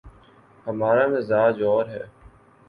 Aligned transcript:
ہمارامزاج 0.65 1.61
اور 1.63 1.85
ہے۔ 1.85 2.03